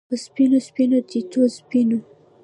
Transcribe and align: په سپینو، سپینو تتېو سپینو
په 0.09 0.15
سپینو، 0.25 0.57
سپینو 0.67 0.97
تتېو 1.09 1.43
سپینو 1.57 1.99